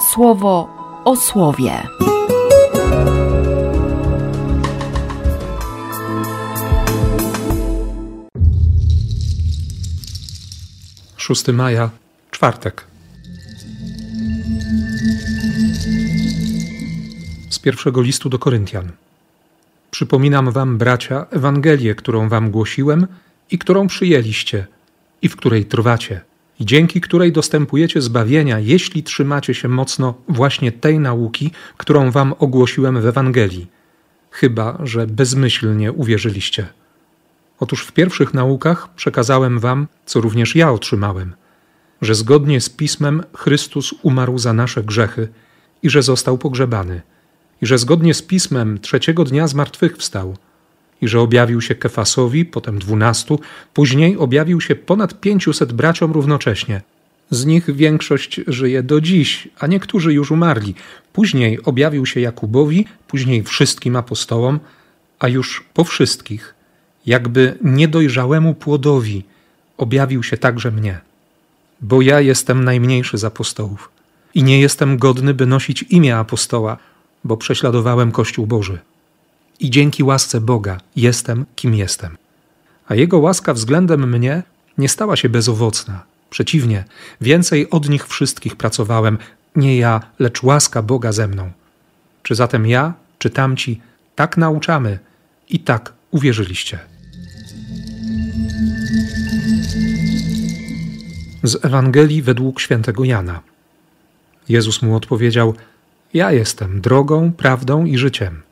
[0.00, 0.68] słowo
[1.04, 1.82] o słowie.
[11.16, 11.90] 6 maja,
[12.30, 12.84] czwartek.
[17.50, 18.92] Z pierwszego listu do Koryntian.
[19.90, 23.06] Przypominam wam, bracia, Ewangelię, którą wam głosiłem
[23.50, 24.66] i którą przyjęliście,
[25.22, 26.20] i w której trwacie,
[26.60, 33.00] i dzięki której dostępujecie zbawienia, jeśli trzymacie się mocno właśnie tej nauki, którą wam ogłosiłem
[33.00, 33.66] w Ewangelii,
[34.30, 36.66] chyba że bezmyślnie uwierzyliście.
[37.60, 41.34] Otóż w pierwszych naukach przekazałem wam, co również ja otrzymałem,
[42.02, 45.28] że zgodnie z pismem Chrystus umarł za nasze grzechy
[45.82, 47.02] i że został pogrzebany,
[47.62, 50.36] i że zgodnie z pismem trzeciego dnia zmartwychwstał,
[51.02, 53.40] i że objawił się Kefasowi, potem dwunastu,
[53.74, 56.82] później objawił się ponad pięciuset braciom równocześnie.
[57.30, 60.74] Z nich większość żyje do dziś, a niektórzy już umarli.
[61.12, 64.60] Później objawił się Jakubowi, później wszystkim apostołom,
[65.18, 66.54] a już po wszystkich
[67.06, 69.24] jakby niedojrzałemu płodowi
[69.76, 71.00] objawił się także mnie.
[71.80, 73.90] Bo ja jestem najmniejszy z apostołów
[74.34, 76.76] i nie jestem godny, by nosić imię apostoła,
[77.24, 78.78] bo prześladowałem Kościół Boży.
[79.60, 82.16] I dzięki łasce Boga jestem, kim jestem.
[82.88, 84.42] A Jego łaska względem mnie
[84.78, 86.04] nie stała się bezowocna.
[86.30, 86.84] Przeciwnie,
[87.20, 89.18] więcej od nich wszystkich pracowałem,
[89.56, 91.50] nie ja, lecz łaska Boga ze mną.
[92.22, 93.80] Czy zatem ja, czy tamci,
[94.14, 94.98] tak nauczamy
[95.48, 96.78] i tak uwierzyliście?
[101.42, 103.40] Z Ewangelii według świętego Jana.
[104.48, 105.54] Jezus mu odpowiedział:
[106.14, 108.42] Ja jestem drogą, prawdą i życiem.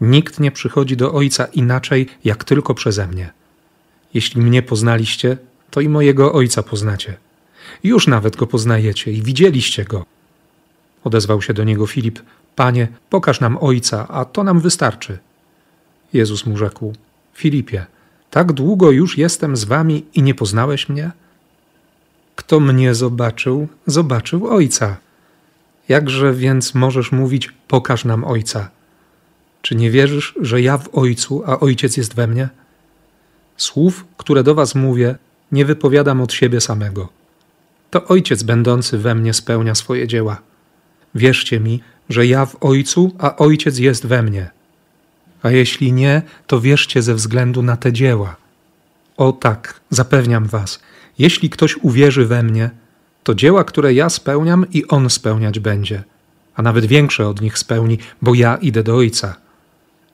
[0.00, 3.32] Nikt nie przychodzi do Ojca inaczej, jak tylko przeze mnie.
[4.14, 5.36] Jeśli mnie poznaliście,
[5.70, 7.16] to i mojego Ojca poznacie.
[7.84, 10.06] Już nawet go poznajecie i widzieliście go.
[11.04, 12.20] Odezwał się do niego Filip:
[12.56, 15.18] Panie, pokaż nam Ojca, a to nam wystarczy.
[16.12, 16.92] Jezus mu rzekł:
[17.34, 17.86] Filipie,
[18.30, 21.10] tak długo już jestem z wami i nie poznałeś mnie?
[22.36, 24.96] Kto mnie zobaczył, zobaczył Ojca.
[25.88, 28.70] Jakże więc możesz mówić: Pokaż nam Ojca?
[29.62, 32.48] Czy nie wierzysz, że ja w Ojcu, a Ojciec jest we mnie?
[33.56, 35.14] Słów, które do Was mówię,
[35.52, 37.08] nie wypowiadam od siebie samego.
[37.90, 40.40] To Ojciec będący we mnie spełnia swoje dzieła.
[41.14, 44.50] Wierzcie mi, że ja w Ojcu, a Ojciec jest we mnie.
[45.42, 48.36] A jeśli nie, to wierzcie ze względu na te dzieła.
[49.16, 50.80] O tak, zapewniam Was,
[51.18, 52.70] jeśli ktoś uwierzy we mnie,
[53.22, 56.02] to dzieła, które ja spełniam, i on spełniać będzie,
[56.54, 59.36] a nawet większe od nich spełni, bo ja idę do Ojca.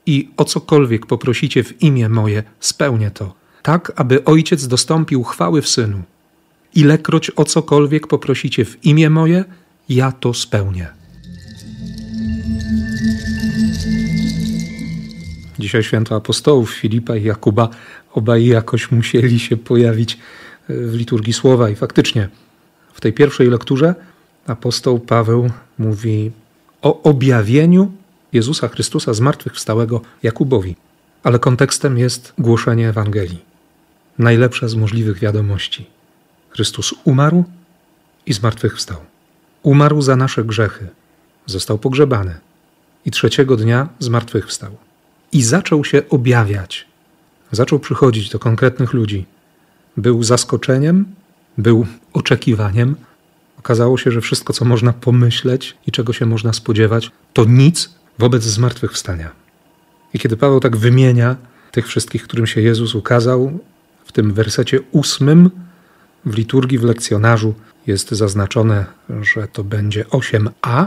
[0.07, 5.69] I o cokolwiek poprosicie w imię moje, spełnię to, tak aby Ojciec dostąpił chwały w
[5.69, 6.03] Synu.
[6.75, 9.45] Ilekroć o cokolwiek poprosicie w imię moje,
[9.89, 10.89] ja to spełnię.
[15.59, 17.69] Dzisiaj święto apostołów Filipa i Jakuba,
[18.13, 20.19] obaj jakoś musieli się pojawić
[20.69, 21.71] w liturgii słowa.
[21.71, 22.29] I faktycznie
[22.95, 23.95] w tej pierwszej lekturze
[24.47, 26.31] apostoł Paweł mówi
[26.83, 27.93] o objawieniu
[28.33, 30.77] Jezusa Chrystusa zmartwychwstałego Jakubowi.
[31.23, 33.45] Ale kontekstem jest głoszenie Ewangelii.
[34.19, 35.87] Najlepsza z możliwych wiadomości.
[36.51, 37.45] Chrystus umarł
[38.27, 38.99] i zmartwychwstał.
[39.63, 40.89] Umarł za nasze grzechy,
[41.47, 42.35] został pogrzebany
[43.05, 44.77] i trzeciego dnia zmartwychwstał.
[45.33, 46.87] I zaczął się objawiać.
[47.53, 49.27] Zaczął przychodzić do konkretnych ludzi
[49.97, 51.05] był zaskoczeniem,
[51.59, 52.97] był oczekiwaniem.
[53.59, 58.43] Okazało się, że wszystko, co można pomyśleć i czego się można spodziewać, to nic wobec
[58.43, 59.31] zmartwychwstania.
[60.15, 61.37] I kiedy Paweł tak wymienia
[61.73, 63.59] tych wszystkich, którym się Jezus ukazał,
[64.05, 65.51] w tym wersecie ósmym
[66.27, 67.55] w liturgii, w lekcjonarzu
[67.87, 68.87] jest zaznaczone,
[69.21, 70.87] że to będzie 8a,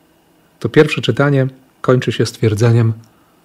[0.60, 1.46] to pierwsze czytanie
[1.80, 2.92] kończy się stwierdzeniem: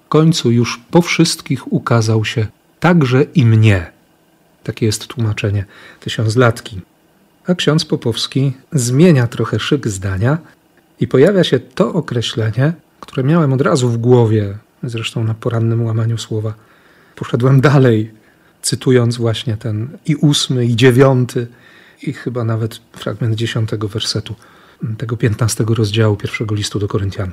[0.10, 2.48] końcu już po wszystkich ukazał się
[2.80, 3.92] także i mnie.
[4.64, 5.66] Takie jest tłumaczenie
[6.00, 6.82] tysiąclatki.
[7.48, 10.38] A ksiądz Popowski zmienia trochę szyk zdania
[11.00, 16.18] i pojawia się to określenie, które miałem od razu w głowie, zresztą na porannym łamaniu
[16.18, 16.54] słowa.
[17.16, 18.12] Poszedłem dalej,
[18.62, 21.48] cytując właśnie ten i ósmy, i dziewiąty,
[22.04, 24.36] i chyba nawet fragment dziesiątego wersetu
[24.98, 27.32] tego piętnastego rozdziału pierwszego listu do Koryntian.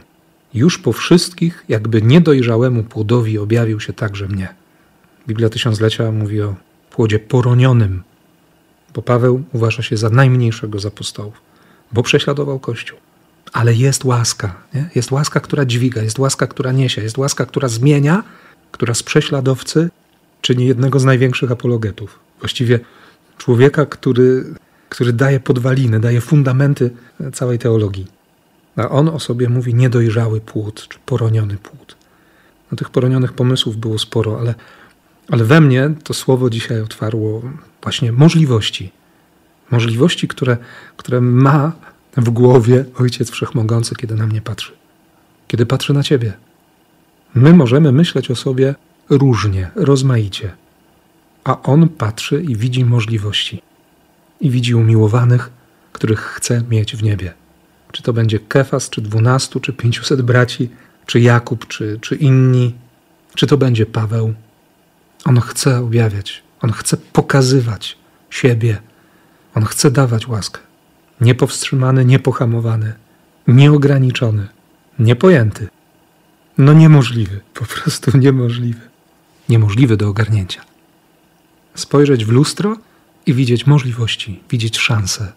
[0.54, 4.54] Już po wszystkich, jakby niedojrzałemu płodowi objawił się także mnie.
[5.28, 6.54] Biblia Tysiąclecia mówi o
[6.90, 8.02] płodzie poronionym,
[8.94, 11.40] bo Paweł uważa się za najmniejszego z apostołów,
[11.92, 12.98] bo prześladował Kościół.
[13.52, 14.90] Ale jest łaska, nie?
[14.94, 18.24] jest łaska, która dźwiga, jest łaska, która niesie, jest łaska, która zmienia,
[18.72, 19.90] która z prześladowcy
[20.40, 22.18] czyni jednego z największych apologetów.
[22.40, 22.80] Właściwie
[23.38, 24.54] człowieka, który,
[24.88, 26.90] który daje podwaliny, daje fundamenty
[27.32, 28.06] całej teologii.
[28.76, 31.96] A on o sobie mówi niedojrzały płód, czy poroniony płód.
[32.72, 34.54] No, tych poronionych pomysłów było sporo, ale,
[35.28, 37.42] ale we mnie to słowo dzisiaj otwarło
[37.82, 38.92] właśnie możliwości.
[39.70, 40.56] Możliwości, które,
[40.96, 41.72] które ma
[42.16, 44.72] w głowie Ojciec Wszechmogący, kiedy na mnie patrzy.
[45.48, 46.32] Kiedy patrzy na Ciebie.
[47.34, 48.74] My możemy myśleć o sobie
[49.10, 50.52] różnie, rozmaicie,
[51.44, 53.62] a On patrzy i widzi możliwości.
[54.40, 55.50] I widzi umiłowanych,
[55.92, 57.34] których chce mieć w niebie.
[57.92, 60.70] Czy to będzie Kefas, czy dwunastu, czy pięciuset braci,
[61.06, 62.74] czy Jakub, czy, czy inni,
[63.34, 64.34] czy to będzie Paweł.
[65.24, 67.98] On chce objawiać, on chce pokazywać
[68.30, 68.78] siebie,
[69.54, 70.65] on chce dawać łaskę.
[71.20, 72.94] Niepowstrzymany, niepohamowany,
[73.48, 74.48] nieograniczony,
[74.98, 75.68] niepojęty.
[76.58, 78.80] No niemożliwy, po prostu niemożliwy.
[79.48, 80.62] Niemożliwy do ogarnięcia.
[81.74, 82.76] Spojrzeć w lustro
[83.26, 85.32] i widzieć możliwości, widzieć szanse.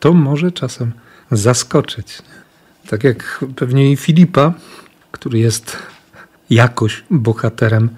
[0.00, 0.92] To może czasem
[1.30, 2.22] zaskoczyć.
[2.88, 4.52] Tak jak pewnie i Filipa,
[5.12, 5.76] który jest
[6.50, 7.88] jakoś bohaterem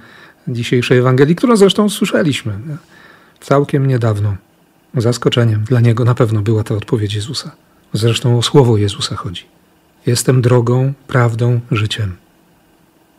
[0.48, 2.58] dzisiejszej Ewangelii, którą zresztą słyszeliśmy
[3.40, 4.36] całkiem niedawno.
[4.96, 7.50] Zaskoczeniem dla niego na pewno była ta odpowiedź Jezusa.
[7.92, 9.44] Zresztą o słowo Jezusa chodzi.
[10.06, 12.16] Jestem drogą, prawdą, życiem.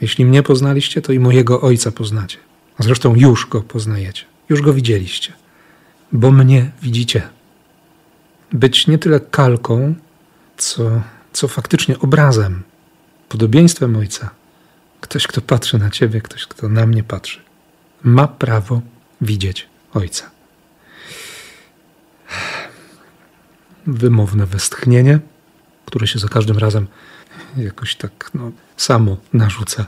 [0.01, 2.37] Jeśli mnie poznaliście, to i mojego Ojca poznacie.
[2.79, 5.33] Zresztą już go poznajecie, już go widzieliście,
[6.11, 7.21] bo mnie widzicie.
[8.53, 9.95] Być nie tyle kalką,
[10.57, 11.01] co,
[11.33, 12.63] co faktycznie obrazem,
[13.29, 14.29] podobieństwem Ojca.
[15.01, 17.39] Ktoś, kto patrzy na Ciebie, ktoś, kto na mnie patrzy,
[18.03, 18.81] ma prawo
[19.21, 20.31] widzieć Ojca.
[23.91, 25.19] Wymowne westchnienie,
[25.85, 26.87] które się za każdym razem
[27.57, 29.85] jakoś tak no, samo narzuca.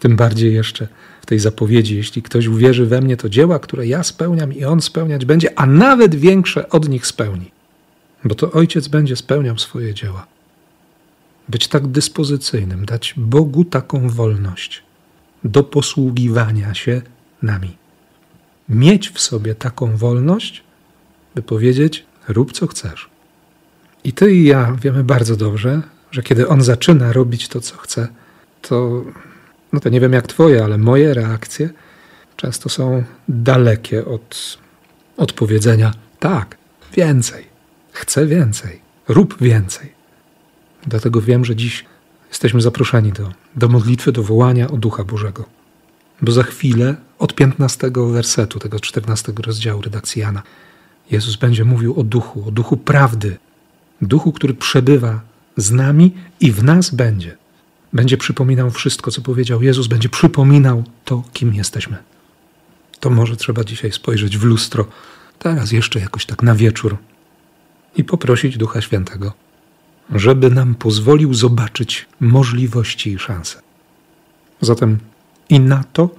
[0.00, 0.88] Tym bardziej jeszcze
[1.22, 4.80] w tej zapowiedzi, jeśli ktoś uwierzy we mnie, to dzieła, które ja spełniam i on
[4.80, 7.50] spełniać będzie, a nawet większe od nich spełni.
[8.24, 10.26] Bo to ojciec będzie spełniał swoje dzieła.
[11.48, 14.82] Być tak dyspozycyjnym, dać Bogu taką wolność
[15.44, 17.02] do posługiwania się
[17.42, 17.76] nami.
[18.68, 20.62] Mieć w sobie taką wolność,
[21.34, 23.09] by powiedzieć: rób co chcesz.
[24.04, 28.08] I ty i ja wiemy bardzo dobrze, że kiedy on zaczyna robić to, co chce,
[28.62, 29.04] to,
[29.72, 31.70] no to nie wiem jak twoje, ale moje reakcje
[32.36, 34.58] często są dalekie od
[35.16, 36.56] odpowiedzenia: tak,
[36.96, 37.44] więcej,
[37.92, 39.92] chcę więcej, rób więcej.
[40.86, 41.84] Dlatego wiem, że dziś
[42.28, 45.44] jesteśmy zaproszeni do, do modlitwy, do wołania o Ducha Bożego.
[46.22, 50.42] Bo za chwilę, od 15 wersetu tego 14 rozdziału redakcji Jana,
[51.10, 53.36] Jezus będzie mówił o duchu, o duchu prawdy,
[54.02, 55.20] duchu, który przebywa
[55.56, 57.36] z nami i w nas będzie.
[57.92, 61.96] Będzie przypominał wszystko, co powiedział Jezus, będzie przypominał to, kim jesteśmy.
[63.00, 64.86] To może trzeba dzisiaj spojrzeć w lustro,
[65.38, 66.96] teraz jeszcze jakoś tak na wieczór
[67.96, 69.32] i poprosić Ducha Świętego,
[70.14, 73.60] żeby nam pozwolił zobaczyć możliwości i szanse.
[74.60, 74.98] Zatem
[75.48, 76.10] i na to,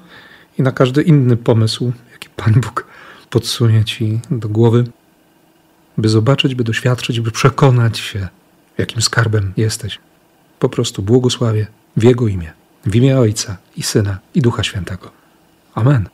[0.58, 2.86] i na każdy inny pomysł, jaki Pan Bóg
[3.30, 4.84] podsunie Ci do głowy,
[6.02, 8.28] by zobaczyć, by doświadczyć, by przekonać się,
[8.78, 10.00] jakim skarbem jesteś.
[10.60, 11.68] Po prostu błogosławię
[11.98, 12.54] w Jego imię,
[12.86, 15.12] w imię Ojca i Syna i Ducha Świętego.
[15.76, 16.10] Amen.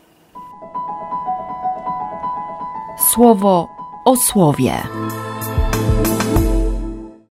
[3.13, 3.67] Słowo
[4.05, 4.73] o słowie.